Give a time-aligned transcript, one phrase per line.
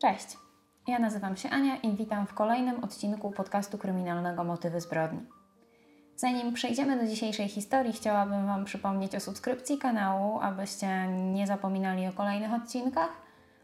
[0.00, 0.36] Cześć,
[0.88, 5.20] ja nazywam się Ania i witam w kolejnym odcinku podcastu kryminalnego Motywy zbrodni.
[6.16, 12.12] Zanim przejdziemy do dzisiejszej historii, chciałabym Wam przypomnieć o subskrypcji kanału, abyście nie zapominali o
[12.12, 13.08] kolejnych odcinkach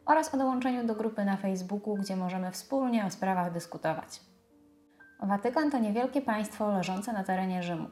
[0.06, 4.20] oraz o dołączeniu do grupy na Facebooku, gdzie możemy wspólnie o sprawach dyskutować.
[5.22, 7.88] Watykan to niewielkie państwo leżące na terenie Rzymu.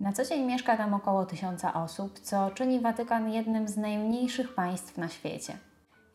[0.00, 4.98] Na co dzień mieszka tam około tysiąca osób, co czyni Watykan jednym z najmniejszych państw
[4.98, 5.58] na świecie.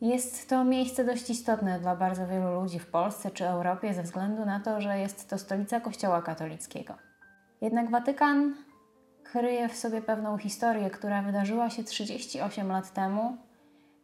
[0.00, 4.44] Jest to miejsce dość istotne dla bardzo wielu ludzi w Polsce czy Europie ze względu
[4.44, 6.94] na to, że jest to stolica Kościoła katolickiego.
[7.60, 8.54] Jednak Watykan
[9.24, 13.36] kryje w sobie pewną historię, która wydarzyła się 38 lat temu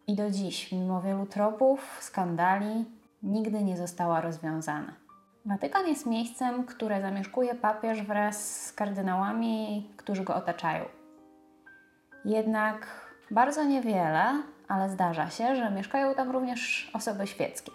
[0.06, 2.84] i do dziś, mimo wielu tropów, skandali,
[3.22, 4.92] nigdy nie została rozwiązana.
[5.46, 10.84] Watykan jest miejscem, które zamieszkuje papież wraz z kardynałami, którzy go otaczają.
[12.24, 12.86] Jednak
[13.30, 17.72] bardzo niewiele, ale zdarza się, że mieszkają tam również osoby świeckie.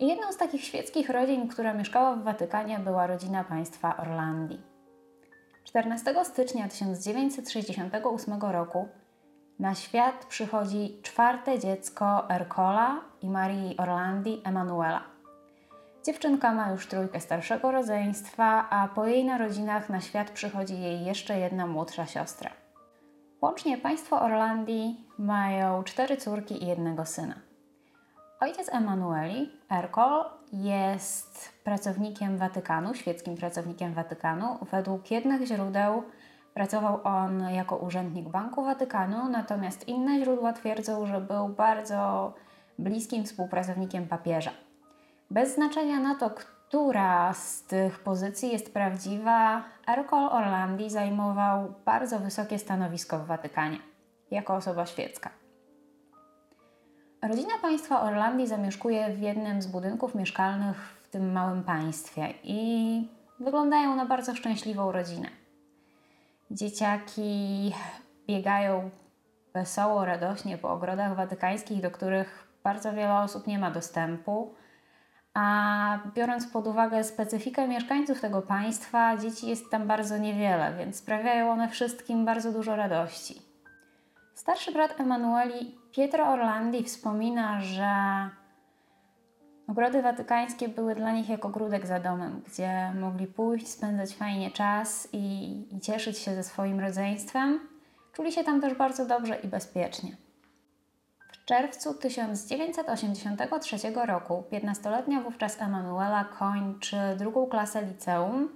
[0.00, 4.60] I jedną z takich świeckich rodzin, która mieszkała w Watykanie, była rodzina państwa Orlandii.
[5.64, 8.88] 14 stycznia 1968 roku
[9.58, 15.02] na świat przychodzi czwarte dziecko Ercola i Marii Orlandii Emanuela.
[16.04, 21.38] Dziewczynka ma już trójkę starszego rodzeństwa, a po jej narodzinach na świat przychodzi jej jeszcze
[21.38, 22.61] jedna młodsza siostra.
[23.42, 27.34] Łącznie państwo Orlandii mają cztery córki i jednego syna.
[28.40, 34.58] Ojciec Emanueli, Ercol, jest pracownikiem Watykanu, świeckim pracownikiem Watykanu.
[34.70, 36.02] Według jednych źródeł
[36.54, 42.32] pracował on jako urzędnik Banku Watykanu, natomiast inne źródła twierdzą, że był bardzo
[42.78, 44.50] bliskim współpracownikiem papieża.
[45.30, 52.58] Bez znaczenia na to, która z tych pozycji jest prawdziwa, Ercol Orlandi zajmował bardzo wysokie
[52.58, 53.78] stanowisko w Watykanie
[54.30, 55.30] jako osoba świecka.
[57.22, 63.08] Rodzina państwa Orlandii zamieszkuje w jednym z budynków mieszkalnych w tym małym państwie i
[63.40, 65.28] wyglądają na bardzo szczęśliwą rodzinę.
[66.50, 67.72] Dzieciaki
[68.26, 68.90] biegają
[69.54, 74.54] wesoło, radośnie po ogrodach watykańskich, do których bardzo wiele osób nie ma dostępu.
[75.34, 81.50] A biorąc pod uwagę specyfikę mieszkańców tego państwa, dzieci jest tam bardzo niewiele, więc sprawiają
[81.50, 83.42] one wszystkim bardzo dużo radości.
[84.34, 87.90] Starszy brat Emanueli, Pietro Orlandi, wspomina, że
[89.68, 95.08] ogrody watykańskie były dla nich jak ogródek za domem, gdzie mogli pójść, spędzać fajnie czas
[95.12, 97.60] i, i cieszyć się ze swoim rodzeństwem.
[98.12, 100.16] Czuli się tam też bardzo dobrze i bezpiecznie.
[101.42, 103.76] W czerwcu 1983
[104.06, 108.48] roku 15-letnia wówczas Emanuela kończy drugą klasę liceum,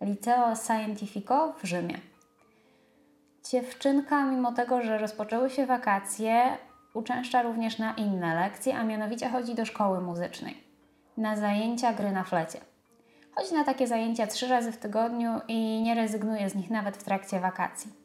[0.00, 1.98] Liceo Scientifico w Rzymie.
[3.50, 6.58] Dziewczynka, mimo tego, że rozpoczęły się wakacje,
[6.94, 10.62] uczęszcza również na inne lekcje, a mianowicie chodzi do szkoły muzycznej,
[11.16, 12.60] na zajęcia gry na flecie.
[13.34, 17.04] Chodzi na takie zajęcia trzy razy w tygodniu i nie rezygnuje z nich nawet w
[17.04, 18.03] trakcie wakacji.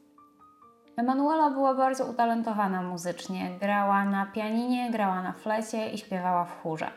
[0.99, 3.57] Emanuela była bardzo utalentowana muzycznie.
[3.59, 6.91] Grała na pianinie, grała na flecie i śpiewała w chórze.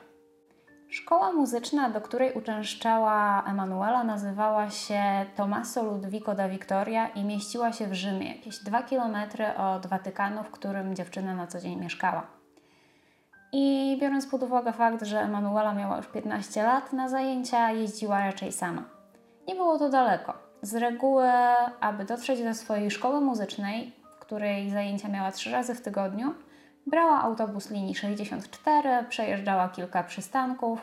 [0.88, 5.02] Szkoła muzyczna, do której uczęszczała Emanuela, nazywała się
[5.36, 10.50] Tommaso Ludvico da Victoria i mieściła się w Rzymie, jakieś dwa kilometry od Watykanu, w
[10.50, 12.26] którym dziewczyna na co dzień mieszkała.
[13.52, 18.52] I biorąc pod uwagę fakt, że Emanuela miała już 15 lat, na zajęcia jeździła raczej
[18.52, 18.82] sama.
[19.48, 20.41] Nie było to daleko.
[20.62, 21.28] Z reguły,
[21.80, 26.34] aby dotrzeć do swojej szkoły muzycznej, której zajęcia miała trzy razy w tygodniu,
[26.86, 30.80] Brała autobus linii 64, przejeżdżała kilka przystanków.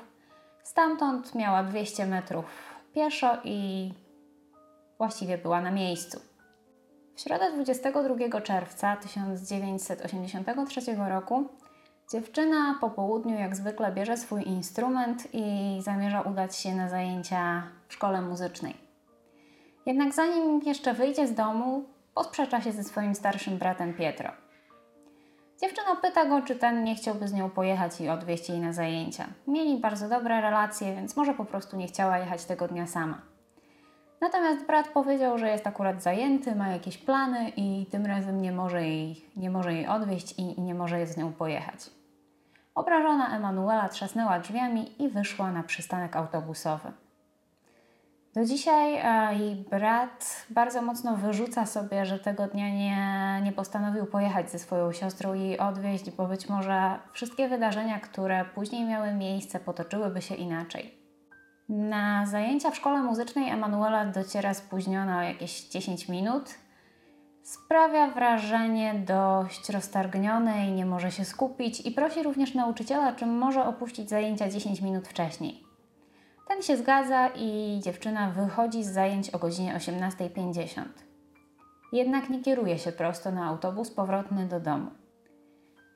[0.63, 2.45] Stamtąd miała 200 metrów
[2.93, 3.91] pieszo i
[4.97, 6.19] właściwie była na miejscu.
[7.15, 11.47] W środę 22 czerwca 1983 roku
[12.11, 17.93] dziewczyna po południu jak zwykle bierze swój instrument i zamierza udać się na zajęcia w
[17.93, 18.88] szkole muzycznej.
[19.89, 21.83] Jednak zanim jeszcze wyjdzie z domu,
[22.13, 24.31] posprzecza się ze swoim starszym bratem Pietro.
[25.61, 29.27] Dziewczyna pyta go, czy ten nie chciałby z nią pojechać i odwieźć jej na zajęcia.
[29.47, 33.21] Mieli bardzo dobre relacje, więc może po prostu nie chciała jechać tego dnia sama.
[34.21, 38.87] Natomiast brat powiedział, że jest akurat zajęty, ma jakieś plany i tym razem nie może
[38.87, 41.89] jej, nie może jej odwieźć i, i nie może z nią pojechać.
[42.75, 46.91] Obrażona Emanuela trzasnęła drzwiami i wyszła na przystanek autobusowy.
[48.33, 48.93] Do dzisiaj
[49.39, 54.91] jej brat bardzo mocno wyrzuca sobie, że tego dnia nie, nie postanowił pojechać ze swoją
[54.91, 60.35] siostrą i jej odwieźć, bo być może wszystkie wydarzenia, które później miały miejsce, potoczyłyby się
[60.35, 60.99] inaczej.
[61.69, 66.55] Na zajęcia w szkole muzycznej Emanuela dociera spóźniona o jakieś 10 minut
[67.49, 74.09] Sprawia wrażenie dość roztargnionej, nie może się skupić i prosi również nauczyciela, czy może opuścić
[74.09, 75.68] zajęcia 10 minut wcześniej.
[76.49, 80.83] Ten się zgadza i dziewczyna wychodzi z zajęć o godzinie 18.50.
[81.93, 84.91] Jednak nie kieruje się prosto na autobus powrotny do domu.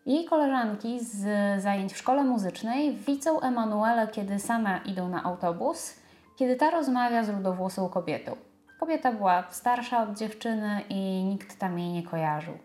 [0.06, 1.22] Jej koleżanki z
[1.62, 5.96] zajęć w szkole muzycznej widzą Emanuelę, kiedy same idą na autobus,
[6.36, 8.36] kiedy ta rozmawia z rudowłosą kobietą.
[8.80, 12.58] Kobieta była starsza od dziewczyny i nikt tam jej nie kojarzył.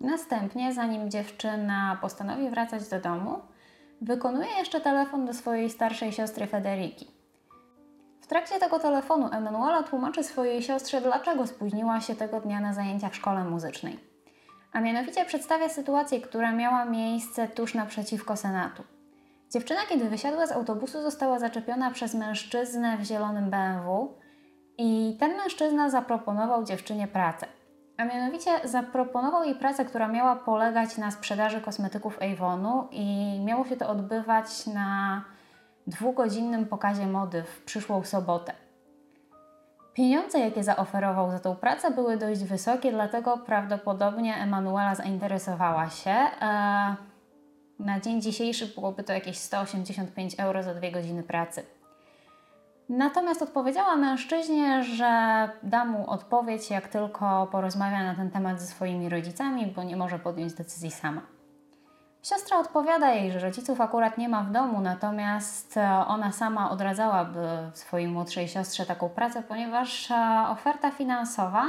[0.00, 3.38] Następnie, zanim dziewczyna postanowi wracać do domu,
[4.00, 7.06] wykonuje jeszcze telefon do swojej starszej siostry Federiki.
[8.20, 13.08] W trakcie tego telefonu Emanuela tłumaczy swojej siostrze, dlaczego spóźniła się tego dnia na zajęcia
[13.08, 13.98] w szkole muzycznej.
[14.72, 18.82] A mianowicie przedstawia sytuację, która miała miejsce tuż naprzeciwko Senatu.
[19.52, 24.14] Dziewczyna, kiedy wysiadła z autobusu, została zaczepiona przez mężczyznę w zielonym BMW
[24.78, 27.46] i ten mężczyzna zaproponował dziewczynie pracę.
[27.98, 33.76] A mianowicie zaproponował jej pracę, która miała polegać na sprzedaży kosmetyków Avonu i miało się
[33.76, 35.22] to odbywać na
[35.86, 38.52] dwugodzinnym pokazie mody w przyszłą sobotę.
[39.94, 46.10] Pieniądze, jakie zaoferował za tą pracę, były dość wysokie, dlatego prawdopodobnie Emanuela zainteresowała się.
[46.10, 46.96] E,
[47.78, 51.62] na dzień dzisiejszy byłoby to jakieś 185 euro za dwie godziny pracy.
[52.88, 59.08] Natomiast odpowiedziała mężczyźnie, że da mu odpowiedź, jak tylko porozmawia na ten temat ze swoimi
[59.08, 61.20] rodzicami, bo nie może podjąć decyzji sama.
[62.22, 67.48] Siostra odpowiada jej, że rodziców akurat nie ma w domu, natomiast e, ona sama odradzałaby
[67.74, 70.14] swojej młodszej siostrze taką pracę, ponieważ e,
[70.48, 71.64] oferta finansowa,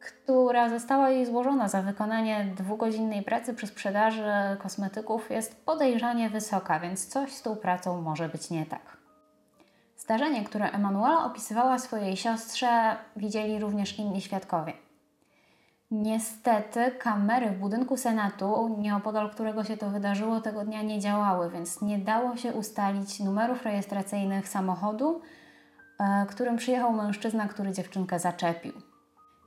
[0.00, 4.32] która została jej złożona za wykonanie dwugodzinnej pracy przy sprzedaży
[4.62, 8.99] kosmetyków, jest podejrzanie wysoka, więc coś z tą pracą może być nie tak.
[10.00, 14.72] Zdarzenie, które Emanuela opisywała swojej siostrze, widzieli również inni świadkowie.
[15.90, 21.82] Niestety kamery w budynku Senatu, nieopodal którego się to wydarzyło, tego dnia nie działały, więc
[21.82, 25.20] nie dało się ustalić numerów rejestracyjnych samochodu,
[25.98, 28.72] e, którym przyjechał mężczyzna, który dziewczynkę zaczepił.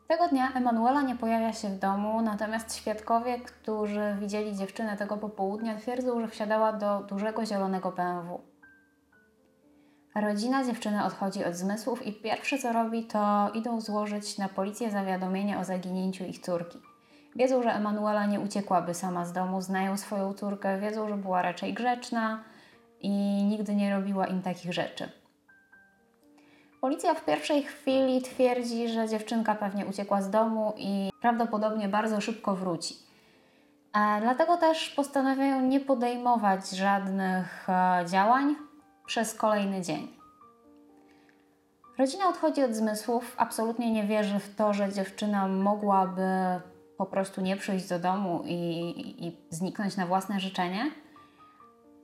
[0.07, 5.77] Tego dnia Emanuela nie pojawia się w domu, natomiast świadkowie, którzy widzieli dziewczynę tego popołudnia,
[5.77, 8.52] twierdzą, że wsiadała do dużego zielonego BMW.
[10.15, 15.59] Rodzina dziewczyny odchodzi od zmysłów i pierwsze co robi, to idą złożyć na policję zawiadomienie
[15.59, 16.79] o zaginięciu ich córki.
[17.35, 21.73] Wiedzą, że Emanuela nie uciekłaby sama z domu, znają swoją córkę, wiedzą, że była raczej
[21.73, 22.43] grzeczna
[23.01, 23.09] i
[23.43, 25.09] nigdy nie robiła im takich rzeczy.
[26.81, 32.55] Policja w pierwszej chwili twierdzi, że dziewczynka pewnie uciekła z domu i prawdopodobnie bardzo szybko
[32.55, 32.95] wróci.
[34.21, 38.55] Dlatego też postanawiają nie podejmować żadnych e, działań,
[39.05, 40.07] przez kolejny dzień.
[41.97, 46.21] Rodzina odchodzi od zmysłów, absolutnie nie wierzy w to, że dziewczyna mogłaby
[46.97, 50.91] po prostu nie przyjść do domu i, i, zniknąć na własne życzenie.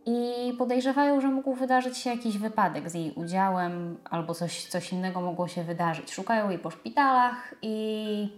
[0.05, 5.21] I podejrzewają, że mógł wydarzyć się jakiś wypadek z jej udziałem, albo coś, coś innego
[5.21, 6.13] mogło się wydarzyć.
[6.13, 8.29] Szukają jej po szpitalach i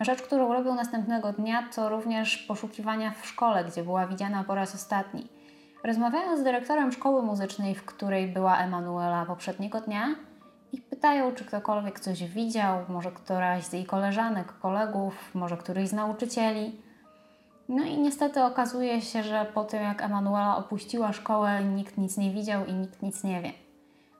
[0.00, 4.74] rzecz, którą robią następnego dnia, to również poszukiwania w szkole, gdzie była widziana po raz
[4.74, 5.37] ostatni.
[5.84, 10.14] Rozmawiają z dyrektorem szkoły muzycznej, w której była Emanuela poprzedniego dnia
[10.72, 15.92] i pytają, czy ktokolwiek coś widział, może któraś z jej koleżanek, kolegów, może któryś z
[15.92, 16.80] nauczycieli.
[17.68, 22.30] No i niestety okazuje się, że po tym jak Emanuela opuściła szkołę, nikt nic nie
[22.30, 23.52] widział i nikt nic nie wie.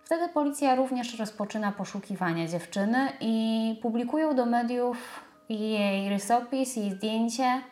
[0.04, 7.62] Wtedy policja również rozpoczyna poszukiwania dziewczyny i publikują do mediów jej rysopis, jej zdjęcie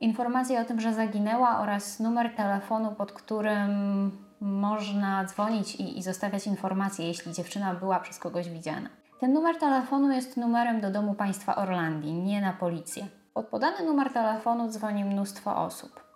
[0.00, 4.10] informacje o tym, że zaginęła oraz numer telefonu, pod którym
[4.40, 8.88] można dzwonić i, i zostawiać informacje, jeśli dziewczyna była przez kogoś widziana.
[9.20, 13.06] Ten numer telefonu jest numerem do domu państwa Orlandii, nie na policję.
[13.34, 16.06] Pod podany numer telefonu dzwoni mnóstwo osób.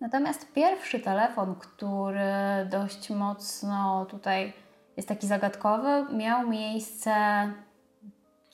[0.00, 2.20] Natomiast pierwszy telefon, który
[2.70, 4.52] dość mocno tutaj
[4.96, 7.12] jest taki zagadkowy, miał miejsce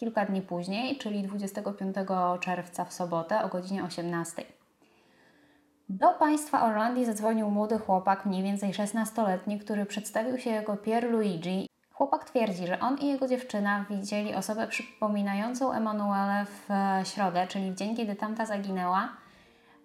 [0.04, 1.96] kilka dni później, czyli 25
[2.40, 4.44] czerwca w sobotę o godzinie 18.
[5.88, 11.68] Do państwa Orlandii zadzwonił młody chłopak, mniej więcej 16-letni, który przedstawił się jako Pierluigi.
[11.92, 16.68] Chłopak twierdzi, że on i jego dziewczyna widzieli osobę przypominającą Emanuele w
[17.08, 19.08] środę, czyli w dzień, kiedy tamta zaginęła,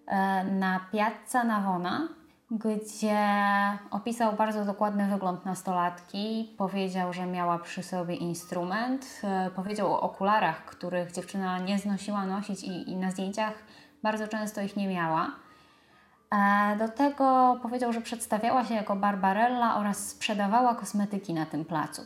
[0.06, 2.08] e, na Piazza Navona,
[2.50, 3.18] gdzie
[3.90, 6.54] opisał bardzo dokładny wygląd nastolatki.
[6.58, 9.20] Powiedział, że miała przy sobie instrument.
[9.24, 13.54] E, powiedział o okularach, których dziewczyna nie znosiła nosić i, i na zdjęciach
[14.02, 15.30] bardzo często ich nie miała.
[16.30, 22.02] E, do tego powiedział, że przedstawiała się jako Barbarella oraz sprzedawała kosmetyki na tym placu.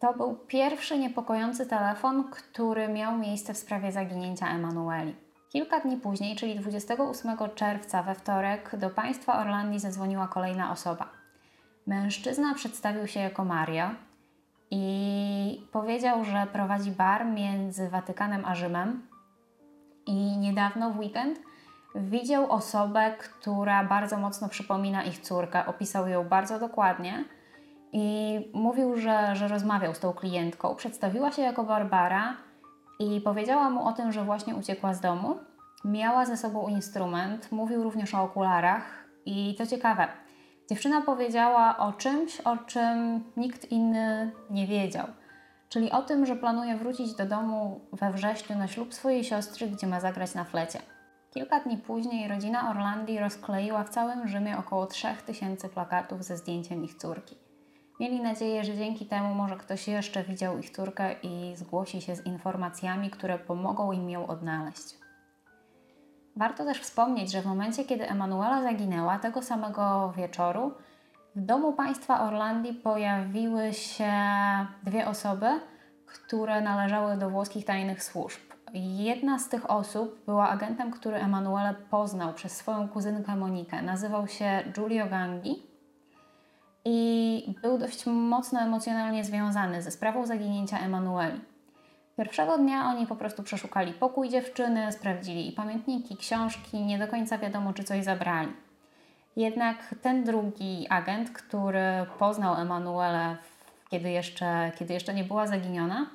[0.00, 5.31] To był pierwszy niepokojący telefon, który miał miejsce w sprawie zaginięcia Emanueli.
[5.52, 11.08] Kilka dni później, czyli 28 czerwca we wtorek, do państwa Orlandii zadzwoniła kolejna osoba.
[11.86, 13.90] Mężczyzna przedstawił się jako Mario
[14.70, 19.06] i powiedział, że prowadzi bar między Watykanem a Rzymem
[20.06, 21.38] i niedawno w weekend
[21.94, 25.66] widział osobę, która bardzo mocno przypomina ich córkę.
[25.66, 27.24] Opisał ją bardzo dokładnie
[27.92, 30.74] i mówił, że, że rozmawiał z tą klientką.
[30.74, 32.36] Przedstawiła się jako Barbara
[32.98, 35.36] i powiedziała mu o tym, że właśnie uciekła z domu.
[35.84, 40.08] Miała ze sobą instrument, mówił również o okularach i to ciekawe.
[40.70, 45.06] Dziewczyna powiedziała o czymś, o czym nikt inny nie wiedział.
[45.68, 49.86] Czyli o tym, że planuje wrócić do domu we wrześniu na ślub swojej siostry, gdzie
[49.86, 50.78] ma zagrać na flecie.
[51.30, 56.94] Kilka dni później rodzina Orlandi rozkleiła w całym Rzymie około 3000 plakatów ze zdjęciem ich
[56.94, 57.36] córki.
[58.02, 62.26] Mieli nadzieję, że dzięki temu może ktoś jeszcze widział ich córkę i zgłosi się z
[62.26, 64.98] informacjami, które pomogą im ją odnaleźć.
[66.36, 70.72] Warto też wspomnieć, że w momencie, kiedy Emanuela zaginęła, tego samego wieczoru
[71.36, 74.12] w domu państwa Orlandii pojawiły się
[74.82, 75.46] dwie osoby,
[76.06, 78.40] które należały do włoskich tajnych służb.
[78.74, 83.82] Jedna z tych osób była agentem, który Emanuele poznał przez swoją kuzynkę Monikę.
[83.82, 85.71] Nazywał się Giulio Gangi
[86.84, 91.40] i był dość mocno emocjonalnie związany ze sprawą zaginięcia Emanueli.
[92.16, 97.38] Pierwszego dnia oni po prostu przeszukali pokój dziewczyny, sprawdzili i pamiętniki, książki, nie do końca
[97.38, 98.52] wiadomo, czy coś zabrali.
[99.36, 103.36] Jednak ten drugi agent, który poznał Emanuelę,
[103.90, 106.06] kiedy jeszcze, kiedy jeszcze nie była zaginiona,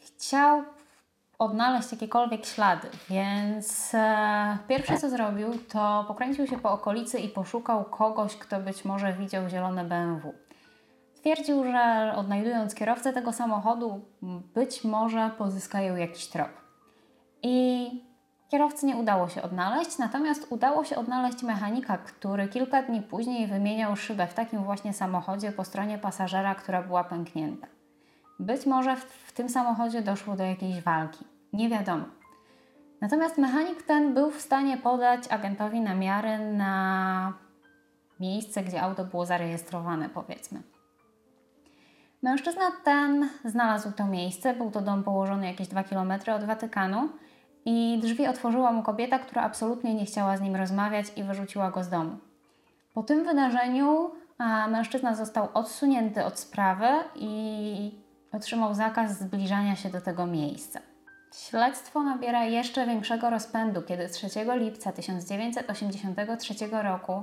[0.00, 0.62] chciał
[1.38, 7.84] odnaleźć jakiekolwiek ślady, więc e, pierwsze co zrobił, to pokręcił się po okolicy i poszukał
[7.84, 10.34] kogoś, kto być może widział zielone BMW.
[11.14, 14.00] Twierdził, że odnajdując kierowcę tego samochodu,
[14.54, 16.48] być może pozyskają jakiś trop.
[17.42, 17.88] I
[18.48, 23.96] kierowcy nie udało się odnaleźć, natomiast udało się odnaleźć mechanika, który kilka dni później wymieniał
[23.96, 27.77] szybę w takim właśnie samochodzie po stronie pasażera, która była pęknięta.
[28.38, 31.24] Być może w, w tym samochodzie doszło do jakiejś walki.
[31.52, 32.04] Nie wiadomo.
[33.00, 37.32] Natomiast mechanik ten był w stanie podać agentowi namiary na
[38.20, 40.62] miejsce, gdzie auto było zarejestrowane, powiedzmy.
[42.22, 44.54] Mężczyzna ten znalazł to miejsce.
[44.54, 47.08] Był to dom położony jakieś 2 km od Watykanu
[47.64, 51.84] i drzwi otworzyła mu kobieta, która absolutnie nie chciała z nim rozmawiać i wyrzuciła go
[51.84, 52.16] z domu.
[52.94, 54.10] Po tym wydarzeniu
[54.68, 60.80] mężczyzna został odsunięty od sprawy i otrzymał zakaz zbliżania się do tego miejsca.
[61.34, 67.22] Śledztwo nabiera jeszcze większego rozpędu, kiedy 3 lipca 1983 roku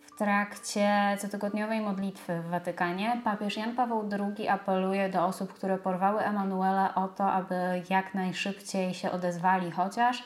[0.00, 6.20] w trakcie cotygodniowej modlitwy w Watykanie papież Jan Paweł II apeluje do osób, które porwały
[6.20, 7.54] Emanuela o to, aby
[7.90, 10.24] jak najszybciej się odezwali chociaż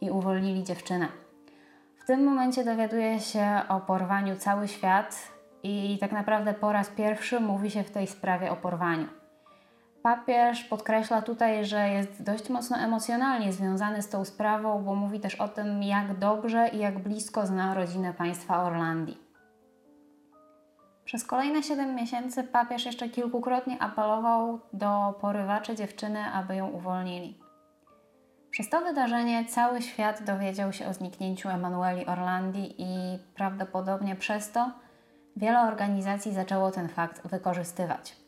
[0.00, 1.08] i uwolnili dziewczynę.
[2.02, 5.16] W tym momencie dowiaduje się o porwaniu cały świat
[5.62, 9.21] i tak naprawdę po raz pierwszy mówi się w tej sprawie o porwaniu.
[10.02, 15.34] Papież podkreśla tutaj, że jest dość mocno emocjonalnie związany z tą sprawą, bo mówi też
[15.34, 19.18] o tym, jak dobrze i jak blisko zna rodzinę państwa Orlandii.
[21.04, 27.38] Przez kolejne 7 miesięcy papież jeszcze kilkukrotnie apelował do porywaczy dziewczyny, aby ją uwolnili.
[28.50, 34.70] Przez to wydarzenie cały świat dowiedział się o zniknięciu Emanueli Orlandii i prawdopodobnie przez to
[35.36, 38.21] wiele organizacji zaczęło ten fakt wykorzystywać.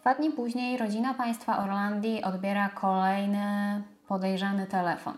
[0.00, 5.14] Dwa dni później rodzina państwa Orlandii odbiera kolejny podejrzany telefon.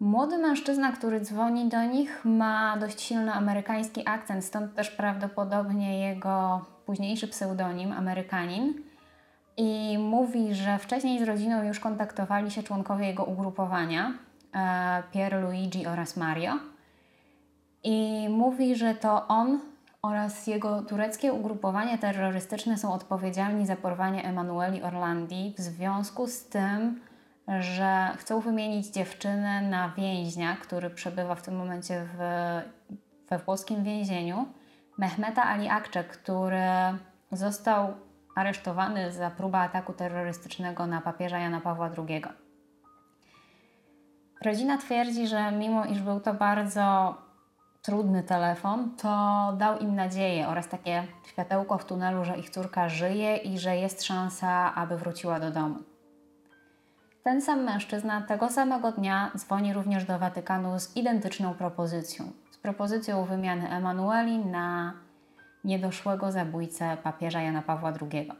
[0.00, 6.64] Młody mężczyzna, który dzwoni do nich, ma dość silny amerykański akcent, stąd też prawdopodobnie jego
[6.86, 8.74] późniejszy pseudonim Amerykanin.
[9.56, 14.12] I mówi, że wcześniej z rodziną już kontaktowali się członkowie jego ugrupowania,
[14.54, 16.52] e, Pier Luigi oraz Mario.
[17.84, 19.73] I mówi, że to on
[20.04, 27.00] oraz jego tureckie ugrupowanie terrorystyczne są odpowiedzialni za porwanie Emanueli Orlandi w związku z tym,
[27.60, 32.18] że chcą wymienić dziewczynę na więźnia, który przebywa w tym momencie w,
[33.30, 34.46] we włoskim więzieniu,
[34.98, 36.62] Mehmeta Ali Akcze, który
[37.32, 37.94] został
[38.36, 42.22] aresztowany za próbę ataku terrorystycznego na papieża Jana Pawła II.
[44.44, 47.14] Rodzina twierdzi, że mimo iż był to bardzo
[47.84, 49.08] trudny telefon, to
[49.58, 54.04] dał im nadzieję oraz takie światełko w tunelu, że ich córka żyje i że jest
[54.04, 55.76] szansa, aby wróciła do domu.
[57.22, 62.24] Ten sam mężczyzna tego samego dnia dzwoni również do Watykanu z identyczną propozycją.
[62.50, 64.92] Z propozycją wymiany Emanueli na
[65.64, 68.30] niedoszłego zabójcę papieża Jana Pawła II.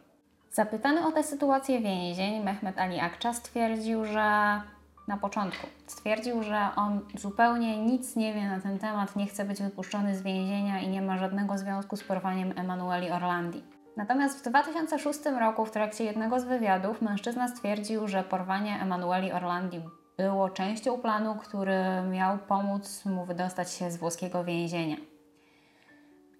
[0.52, 4.60] Zapytany o tę sytuację więzień, Mehmet Ali Akcza stwierdził, że
[5.08, 9.62] na początku stwierdził, że on zupełnie nic nie wie na ten temat, nie chce być
[9.62, 13.62] wypuszczony z więzienia i nie ma żadnego związku z porwaniem Emanueli Orlandi.
[13.96, 19.80] Natomiast w 2006 roku w trakcie jednego z wywiadów mężczyzna stwierdził, że porwanie Emanueli Orlandi
[20.16, 21.78] było częścią planu, który
[22.10, 24.96] miał pomóc mu wydostać się z włoskiego więzienia.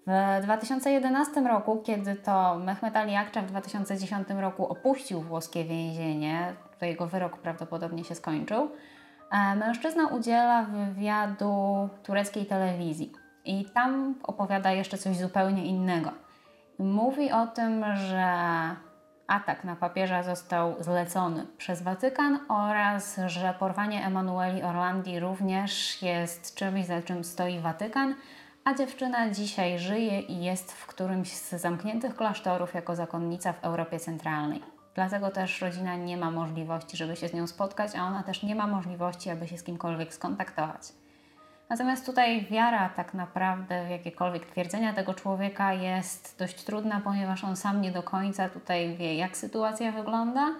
[0.07, 6.85] W 2011 roku, kiedy to Mehmet Ali Akça w 2010 roku opuścił włoskie więzienie, to
[6.85, 8.69] jego wyrok prawdopodobnie się skończył,
[9.31, 13.11] e, mężczyzna udziela wywiadu tureckiej telewizji
[13.45, 16.11] i tam opowiada jeszcze coś zupełnie innego.
[16.79, 18.25] Mówi o tym, że
[19.27, 26.85] atak na papieża został zlecony przez Watykan oraz że porwanie Emanueli Orlandi również jest czymś,
[26.85, 28.15] za czym stoi Watykan,
[28.65, 33.99] a dziewczyna dzisiaj żyje i jest w którymś z zamkniętych klasztorów jako zakonnica w Europie
[33.99, 34.61] Centralnej.
[34.95, 38.55] Dlatego też rodzina nie ma możliwości, żeby się z nią spotkać, a ona też nie
[38.55, 40.81] ma możliwości, aby się z kimkolwiek skontaktować.
[41.69, 47.55] Natomiast tutaj wiara tak naprawdę w jakiekolwiek twierdzenia tego człowieka jest dość trudna, ponieważ on
[47.55, 50.51] sam nie do końca tutaj wie, jak sytuacja wygląda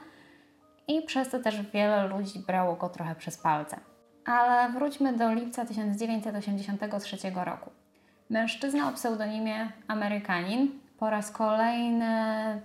[0.88, 3.80] i przez to też wiele ludzi brało go trochę przez palce.
[4.26, 7.85] Ale wróćmy do lipca 1983 roku.
[8.30, 12.12] Mężczyzna o pseudonimie Amerykanin po raz kolejny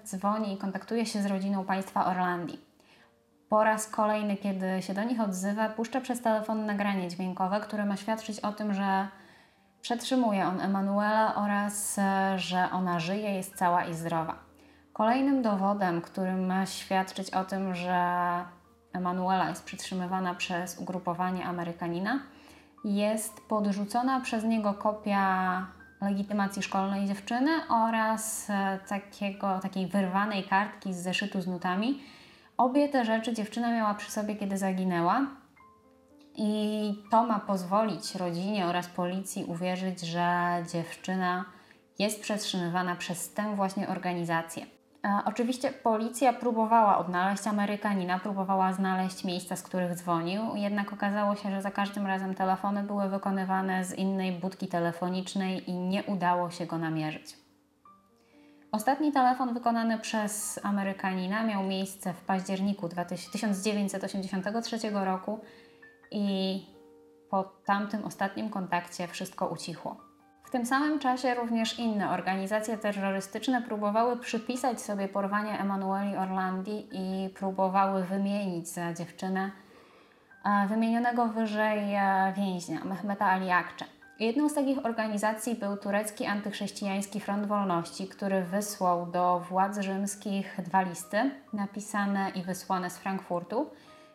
[0.04, 2.60] dzwoni i kontaktuje się z rodziną państwa Orlandii.
[3.48, 7.96] Po raz kolejny, kiedy się do nich odzywa, puszcza przez telefon nagranie dźwiękowe, które ma
[7.96, 9.08] świadczyć o tym, że
[9.80, 14.38] przetrzymuje on Emanuela oraz e, że ona żyje, jest cała i zdrowa.
[14.92, 18.04] Kolejnym dowodem, który ma świadczyć o tym, że
[18.92, 22.20] Emanuela jest przytrzymywana przez ugrupowanie Amerykanina,
[22.84, 25.66] jest podrzucona przez niego kopia
[26.00, 32.02] legitymacji szkolnej dziewczyny oraz e, takiego, takiej wyrwanej kartki z zeszytu z nutami.
[32.56, 35.26] Obie te rzeczy dziewczyna miała przy sobie, kiedy zaginęła.
[36.37, 40.28] I to ma pozwolić rodzinie oraz policji uwierzyć, że
[40.72, 41.44] dziewczyna
[41.99, 44.66] jest przetrzymywana przez tę właśnie organizację.
[45.04, 51.50] E, oczywiście policja próbowała odnaleźć Amerykanina, próbowała znaleźć miejsca, z których dzwonił, jednak okazało się,
[51.50, 56.67] że za każdym razem telefony były wykonywane z innej budki telefonicznej i nie udało się
[56.67, 57.36] go namierzyć.
[58.73, 65.41] Ostatni telefon wykonany przez Amerykanina miał miejsce w październiku 1983 roku
[66.10, 66.67] i
[67.30, 70.09] po tamtym ostatnim kontakcie wszystko ucichło.
[70.50, 77.28] W tym samym czasie również inne organizacje terrorystyczne próbowały przypisać sobie porwanie Emanueli Orlandi i
[77.28, 79.50] próbowały wymienić za dziewczynę
[80.45, 83.84] e, wymienionego wyżej e, więźnia, Mehmeta Ali Akcze.
[84.21, 90.82] Jedną z takich organizacji był turecki antychrześcijański Front Wolności, który wysłał do władz rzymskich dwa
[90.82, 93.71] listy napisane i wysłane z Frankfurtu,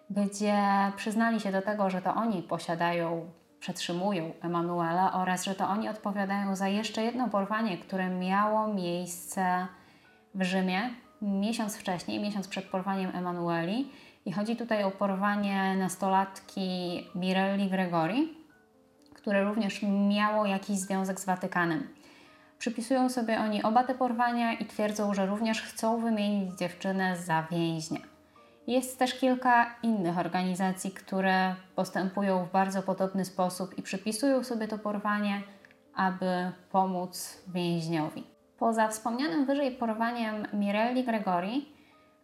[0.09, 0.57] gdzie
[0.95, 3.29] przyznali się do tego, że to oni posiadają
[3.65, 9.67] przetrzymują Emanuela oraz że to oni odpowiadają za jeszcze jedno porwanie, które miało miejsce
[10.35, 10.89] w Rzymie
[11.21, 13.91] miesiąc wcześniej, miesiąc przed porwaniem Emanueli.
[14.25, 18.37] I chodzi tutaj o porwanie nastolatki Mirelli Gregori,
[19.13, 21.87] które również miało jakiś związek z Watykanem.
[22.59, 28.14] Przypisują sobie oni oba te porwania i twierdzą, że również chcą wymienić dziewczynę za więźnia.
[28.67, 34.77] Jest też kilka innych organizacji, które postępują w bardzo podobny sposób i przypisują sobie to
[34.77, 35.41] porwanie,
[35.95, 38.23] aby pomóc więźniowi.
[38.57, 41.75] Poza wspomnianym wyżej porwaniem Mirelli Gregori,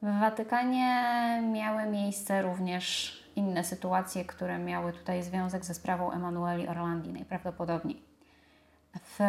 [0.01, 1.03] w Watykanie
[1.51, 8.01] miały miejsce również inne sytuacje, które miały tutaj związek ze sprawą Emanueli Orlandi najprawdopodobniej.
[9.03, 9.19] W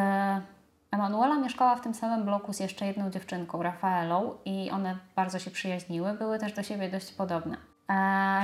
[0.93, 5.51] Emanuela mieszkała w tym samym bloku z jeszcze jedną dziewczynką, Rafaelą, i one bardzo się
[5.51, 7.57] przyjaźniły, były też do siebie dość podobne.
[7.89, 7.95] E,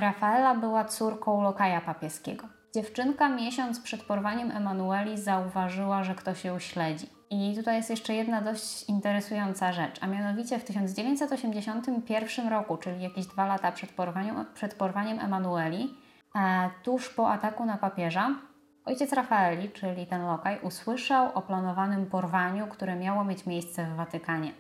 [0.00, 2.46] Rafaela była córką lokaja papieskiego.
[2.74, 7.06] Dziewczynka miesiąc przed porwaniem Emanueli zauważyła, że ktoś ją śledzi.
[7.30, 13.26] I tutaj jest jeszcze jedna dość interesująca rzecz, a mianowicie w 1981 roku, czyli jakieś
[13.26, 15.94] dwa lata przed porwaniem, przed porwaniem Emanueli,
[16.34, 18.34] e, tuż po ataku na papieża,
[18.88, 24.53] Ojciec Rafaeli, czyli ten lokaj, usłyszał o planowanym porwaniu, które miało mieć miejsce w Watykanie.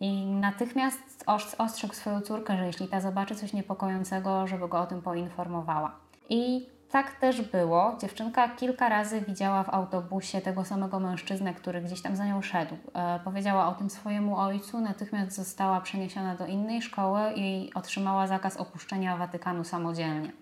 [0.00, 1.24] I natychmiast
[1.58, 5.96] ostrzegł swoją córkę, że jeśli ta zobaczy coś niepokojącego, żeby go o tym poinformowała.
[6.28, 7.96] I tak też było.
[8.00, 12.76] Dziewczynka kilka razy widziała w autobusie tego samego mężczyznę, który gdzieś tam za nią szedł.
[12.94, 18.56] E, powiedziała o tym swojemu ojcu, natychmiast została przeniesiona do innej szkoły i otrzymała zakaz
[18.56, 20.32] opuszczenia Watykanu samodzielnie.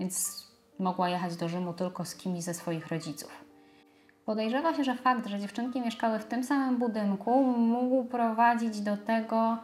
[0.00, 0.47] Więc
[0.78, 3.44] mogła jechać do Rzymu tylko z kimś ze swoich rodziców.
[4.24, 9.58] Podejrzewa się, że fakt, że dziewczynki mieszkały w tym samym budynku, mógł prowadzić do tego,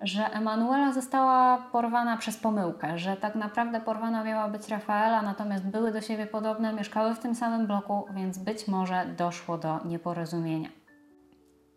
[0.00, 5.92] że Emanuela została porwana przez pomyłkę, że tak naprawdę porwana miała być Rafaela, natomiast były
[5.92, 10.68] do siebie podobne, mieszkały w tym samym bloku, więc być może doszło do nieporozumienia.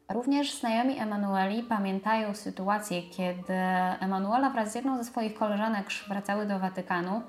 [0.10, 3.54] Również znajomi Emanueli pamiętają sytuację, kiedy
[4.00, 7.22] Emanuela wraz z jedną ze swoich koleżanek wracały do Watykanu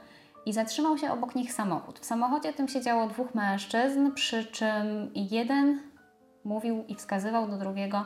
[0.47, 1.99] i zatrzymał się obok nich samochód.
[1.99, 5.81] W samochodzie tym siedziało dwóch mężczyzn, przy czym jeden
[6.45, 8.05] mówił i wskazywał do drugiego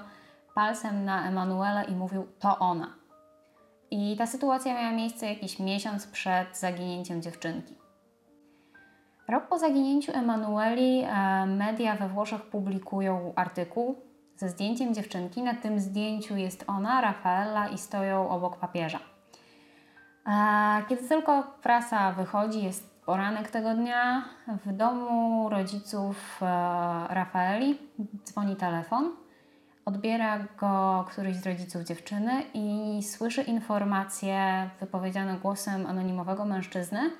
[0.54, 2.94] palcem na Emanuelę i mówił: To ona.
[3.90, 7.74] I ta sytuacja miała miejsce jakiś miesiąc przed zaginięciem dziewczynki.
[9.28, 13.96] Rok po zaginięciu Emanueli e, media we Włoszech publikują artykuł
[14.36, 15.42] ze zdjęciem dziewczynki.
[15.42, 19.17] Na tym zdjęciu jest ona, Rafaela, i stoją obok papieża.
[20.88, 24.24] Kiedy tylko prasa wychodzi, jest poranek tego dnia,
[24.64, 26.44] w domu rodziców e,
[27.08, 27.78] Rafaeli
[28.24, 29.10] dzwoni telefon.
[29.84, 37.10] Odbiera go któryś z rodziców dziewczyny i słyszy informację wypowiedzianą głosem anonimowego mężczyzny,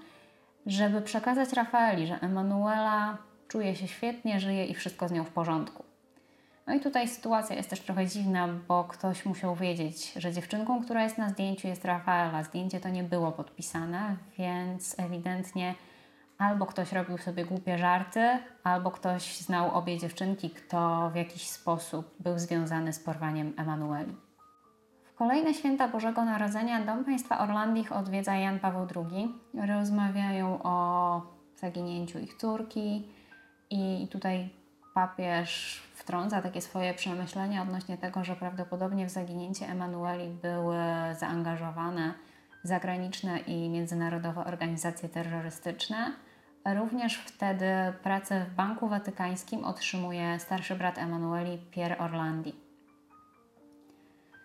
[0.67, 3.19] żeby przekazać Rafaeli, że Emanuela
[3.49, 5.88] czuje się świetnie, żyje i wszystko z nią w porządku.
[6.69, 11.03] No i tutaj sytuacja jest też trochę dziwna, bo ktoś musiał wiedzieć, że dziewczynką, która
[11.03, 12.43] jest na zdjęciu jest Rafaela.
[12.43, 15.75] Zdjęcie to nie było podpisane, więc ewidentnie
[16.39, 22.15] albo ktoś robił sobie głupie żarty, albo ktoś znał obie dziewczynki, kto w jakiś sposób
[22.21, 24.17] był związany z porwaniem Emanueli.
[25.05, 29.35] W kolejne święta Bożego Narodzenia Dom Państwa Orlandich odwiedza Jan Paweł II.
[29.69, 31.21] Rozmawiają o
[31.57, 33.09] zaginięciu ich córki
[33.71, 34.58] i tutaj
[34.99, 40.77] papież wtrąca takie swoje przemyślenia odnośnie tego, że prawdopodobnie w zaginięcie Emanueli były
[41.19, 42.15] zaangażowane
[42.63, 46.13] zagraniczne i międzynarodowe organizacje terrorystyczne.
[46.75, 47.67] Również wtedy
[48.03, 52.55] pracę w Banku Watykańskim otrzymuje starszy brat Emanueli, Pier Orlandi.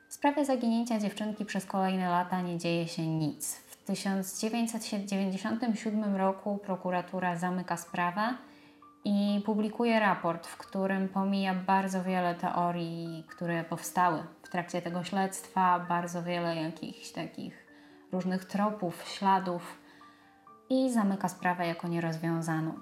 [0.10, 3.56] W sprawie zaginięcia dziewczynki przez kolejne lata nie dzieje się nic.
[3.56, 8.34] W 1997 roku prokuratura zamyka sprawę
[9.06, 15.80] i publikuje raport, w którym pomija bardzo wiele teorii, które powstały w trakcie tego śledztwa,
[15.80, 17.68] bardzo wiele jakichś takich
[18.12, 19.80] różnych tropów, śladów
[20.70, 22.74] i zamyka sprawę jako nierozwiązaną.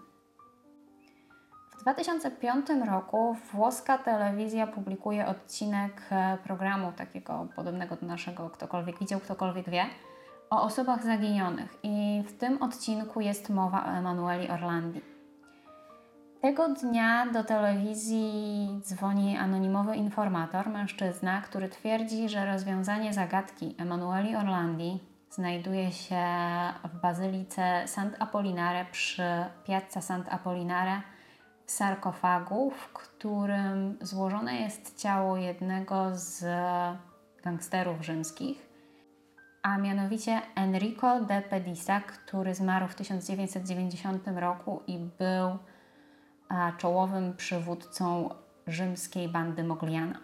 [1.77, 9.19] W 2005 roku włoska telewizja publikuje odcinek e, programu takiego podobnego do naszego Ktokolwiek widział,
[9.19, 9.85] ktokolwiek wie,
[10.49, 15.10] o osobach zaginionych i w tym odcinku jest mowa o Emanueli Orlandi.
[16.41, 24.99] Tego dnia do telewizji dzwoni anonimowy informator, mężczyzna, który twierdzi, że rozwiązanie zagadki Emanueli Orlandi
[25.29, 26.23] znajduje się
[26.93, 29.23] w bazylice Sant Apollinare przy
[29.65, 31.01] Piazza Sant Apollinare
[31.65, 36.45] w sarkofagu, w którym złożone jest ciało jednego z
[37.43, 38.69] gangsterów rzymskich,
[39.63, 45.57] a mianowicie Enrico de Pedisa, który zmarł w 1990 roku i był
[46.77, 48.29] czołowym przywódcą
[48.67, 50.19] rzymskiej bandy Mogliana.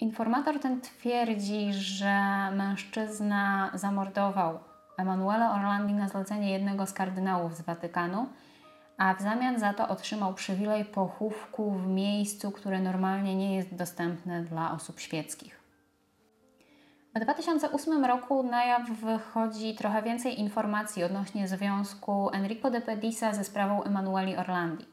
[0.00, 2.14] Informator ten twierdzi, że
[2.52, 4.58] mężczyzna zamordował
[4.98, 8.28] Emanuele Orlandi na zlecenie jednego z kardynałów z Watykanu,
[8.98, 14.42] a w zamian za to otrzymał przywilej pochówku w miejscu, które normalnie nie jest dostępne
[14.42, 15.57] dla osób świeckich.
[17.18, 23.44] W 2008 roku na jaw wychodzi trochę więcej informacji odnośnie związku Enrico de Pedisa ze
[23.44, 24.86] sprawą Emanueli Orlandi.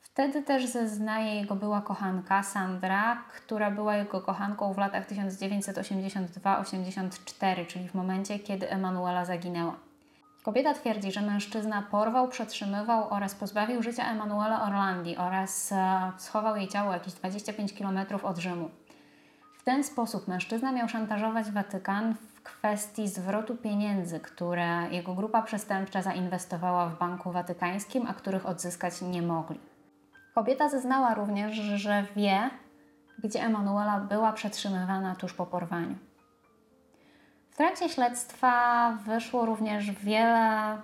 [0.00, 7.88] Wtedy też zeznaje jego była kochanka Sandra, która była jego kochanką w latach 1982-84, czyli
[7.88, 9.76] w momencie, kiedy Emanuela zaginęła.
[10.42, 16.68] Kobieta twierdzi, że mężczyzna porwał, przetrzymywał oraz pozbawił życia Emanuela Orlandi oraz e, schował jej
[16.68, 18.70] ciało jakieś 25 km od Rzymu.
[19.60, 26.02] W ten sposób mężczyzna miał szantażować Watykan w kwestii zwrotu pieniędzy, które jego grupa przestępcza
[26.02, 29.60] zainwestowała w Banku Watykańskim, a których odzyskać nie mogli.
[30.34, 32.50] Kobieta zeznała również, że wie,
[33.18, 35.94] gdzie Emanuela była przetrzymywana tuż po porwaniu.
[37.50, 40.76] W trakcie śledztwa wyszło również wiele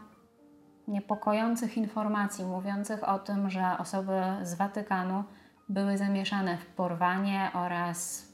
[0.88, 5.24] niepokojących informacji mówiących o tym, że osoby z Watykanu
[5.68, 8.26] były zamieszane w porwanie oraz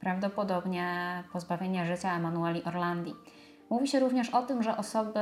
[0.00, 0.84] prawdopodobnie
[1.32, 3.14] pozbawienia życia Emanueli Orlandi.
[3.70, 5.20] Mówi się również o tym, że osoby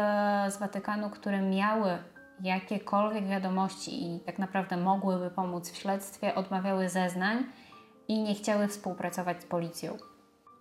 [0.48, 1.98] z Watykanu, które miały
[2.42, 7.44] jakiekolwiek wiadomości i tak naprawdę mogłyby pomóc w śledztwie, odmawiały zeznań
[8.08, 9.96] i nie chciały współpracować z policją.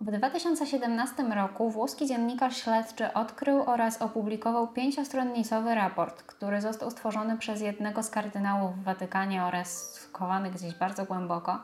[0.00, 7.60] W 2017 roku włoski dziennikarz śledczy odkrył oraz opublikował pięciostronnicowy raport, który został stworzony przez
[7.60, 11.58] jednego z kardynałów w Watykanie oraz schowany gdzieś bardzo głęboko,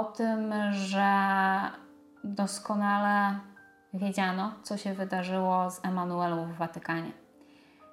[0.00, 1.10] o tym, że
[2.24, 3.38] doskonale
[3.94, 7.12] wiedziano, co się wydarzyło z Emanuelą w Watykanie.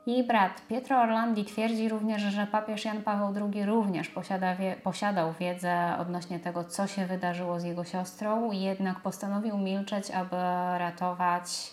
[0.05, 5.33] Jej brat Pietro Orlandi twierdzi również, że papież Jan Paweł II również posiada wie, posiadał
[5.39, 10.35] wiedzę odnośnie tego, co się wydarzyło z jego siostrą, jednak postanowił milczeć, aby
[10.77, 11.71] ratować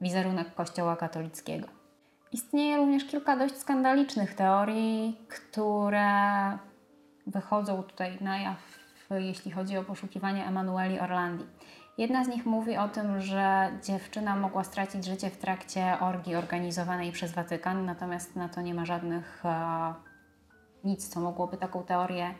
[0.00, 1.68] wizerunek Kościoła katolickiego.
[2.32, 6.08] Istnieje również kilka dość skandalicznych teorii, które
[7.26, 8.75] wychodzą tutaj na jaw,
[9.10, 11.44] jeśli chodzi o poszukiwanie Emanueli Orlandi.
[11.98, 17.12] Jedna z nich mówi o tym, że dziewczyna mogła stracić życie w trakcie orgii organizowanej
[17.12, 19.94] przez Watykan, natomiast na to nie ma żadnych e,
[20.84, 22.34] nic, co mogłoby taką teorię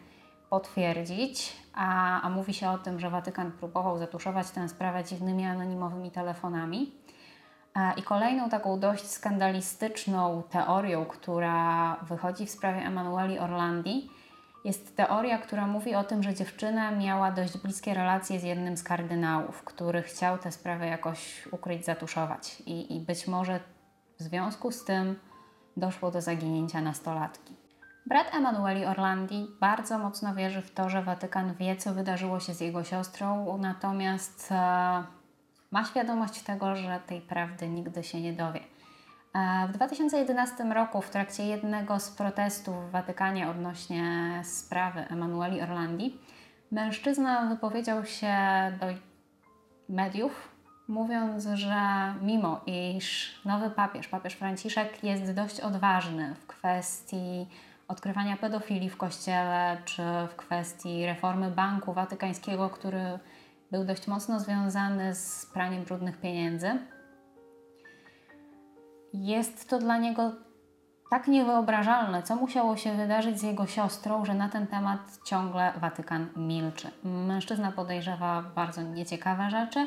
[0.51, 1.57] potwierdzić.
[1.75, 6.93] A, a mówi się o tym, że Watykan próbował zatuszować tę sprawę dziwnymi anonimowymi telefonami.
[7.77, 14.11] E, I kolejną taką dość skandalistyczną teorią, która wychodzi w sprawie Emanueli Orlandi,
[14.67, 18.83] jest teoria, która mówi o tym, że dziewczyna miała dość bliskie relacje z jednym z
[18.83, 22.61] kardynałów, który chciał tę sprawę jakoś ukryć, zatuszować.
[22.61, 23.61] I, I być może
[24.19, 25.19] w związku z tym
[25.77, 27.55] doszło do zaginięcia nastolatki.
[28.07, 32.61] Brat Emanueli Orlandi bardzo mocno wierzy w to, że Watykan wie, co wydarzyło się z
[32.61, 34.55] jego siostrą, natomiast e,
[35.71, 38.61] ma świadomość tego, że tej prawdy nigdy się nie dowie.
[39.69, 46.19] W 2011 roku, w trakcie jednego z protestów w Watykanie odnośnie sprawy Emanueli Orlandi,
[46.71, 48.37] mężczyzna wypowiedział się
[48.81, 48.87] do
[49.89, 50.49] mediów,
[50.89, 51.77] mówiąc, że
[52.23, 57.47] mimo iż nowy papież, papież Franciszek, jest dość odważny w kwestii
[57.89, 63.19] odkrywania pedofilii w kościele, czy w kwestii reformy Banku Watykańskiego, który
[63.71, 66.79] był dość mocno związany z praniem brudnych pieniędzy,
[69.25, 70.33] jest to dla niego
[71.11, 76.29] tak niewyobrażalne, co musiało się wydarzyć z jego siostrą, że na ten temat ciągle Watykan
[76.37, 76.91] milczy.
[77.05, 79.87] Mężczyzna podejrzewa bardzo nieciekawe rzeczy,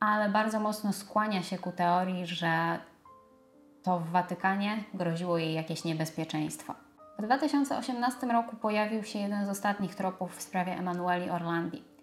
[0.00, 2.78] ale bardzo mocno skłania się ku teorii, że
[3.82, 6.74] to w Watykanie groziło jej jakieś niebezpieczeństwo.
[7.18, 11.95] W 2018 roku pojawił się jeden z ostatnich tropów w sprawie Emanueli Orlandi.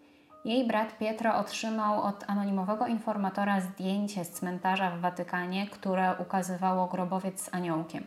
[0.46, 7.42] Jej brat Pietro otrzymał od anonimowego informatora zdjęcie z cmentarza w Watykanie, które ukazywało grobowiec
[7.42, 8.04] z aniołkiem.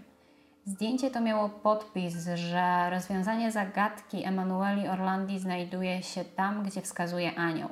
[0.64, 7.68] Zdjęcie to miało podpis, że rozwiązanie zagadki Emanueli Orlandi znajduje się tam, gdzie wskazuje anioł.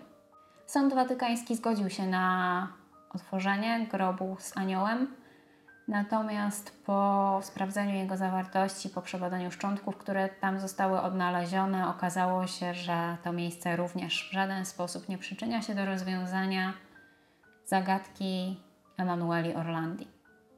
[0.67, 2.69] Sąd watykański zgodził się na
[3.15, 5.15] otworzenie grobu z aniołem,
[5.89, 13.17] Natomiast po sprawdzeniu jego zawartości, po przebadaniu szczątków, które tam zostały odnalezione, okazało się, że
[13.25, 16.73] to miejsce również w żaden sposób nie przyczynia się do rozwiązania
[17.67, 18.61] zagadki
[18.97, 20.09] Emanueli Orlandi.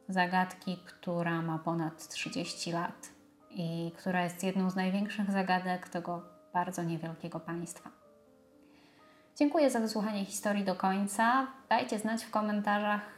[0.08, 3.08] Zagadki, która ma ponad 30 lat
[3.50, 7.90] i która jest jedną z największych zagadek tego bardzo niewielkiego państwa.
[9.36, 11.46] Dziękuję za wysłuchanie historii do końca.
[11.68, 13.15] Dajcie znać w komentarzach,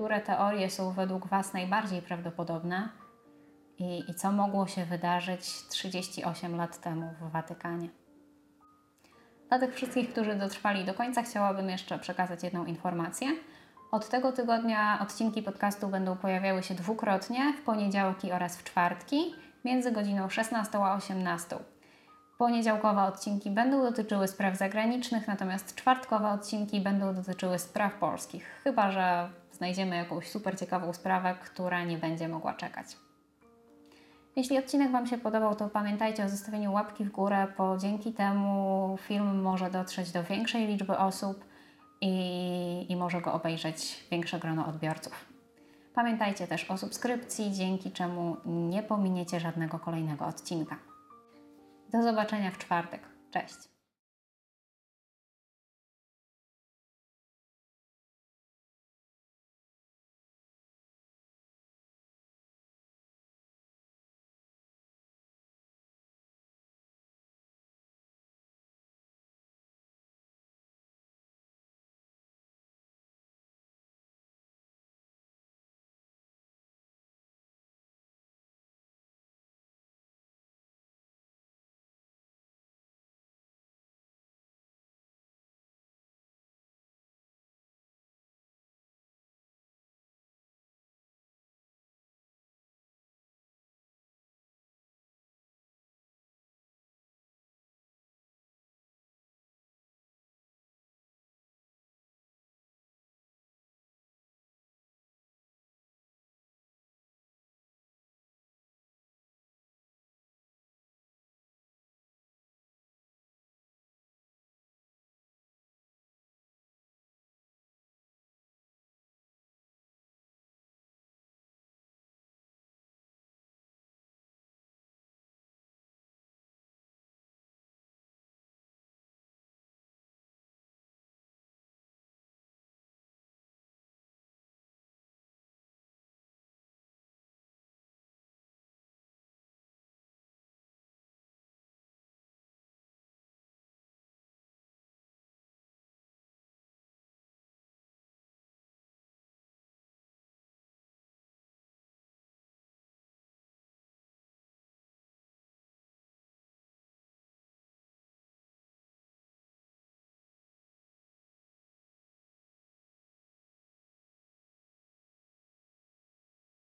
[0.00, 2.88] które teorie są według Was najbardziej prawdopodobne
[3.78, 7.88] i, i co mogło się wydarzyć 38 lat temu w Watykanie.
[9.48, 13.28] Dla tych wszystkich, którzy dotrwali do końca, chciałabym jeszcze przekazać jedną informację.
[13.92, 19.34] Od tego tygodnia odcinki podcastu będą pojawiały się dwukrotnie, w poniedziałki oraz w czwartki,
[19.64, 21.56] między godziną 16 a 18.
[22.38, 29.30] Poniedziałkowe odcinki będą dotyczyły spraw zagranicznych, natomiast czwartkowe odcinki będą dotyczyły spraw polskich, chyba że
[29.60, 32.86] znajdziemy jakąś super ciekawą sprawę, która nie będzie mogła czekać.
[34.36, 38.96] Jeśli odcinek Wam się podobał, to pamiętajcie o zostawieniu łapki w górę, bo dzięki temu
[39.00, 41.44] film może dotrzeć do większej liczby osób
[42.00, 45.24] i, i może go obejrzeć większe grono odbiorców.
[45.94, 50.76] Pamiętajcie też o subskrypcji, dzięki czemu nie pominiecie żadnego kolejnego odcinka.
[51.92, 53.02] Do zobaczenia w czwartek.
[53.30, 53.79] Cześć!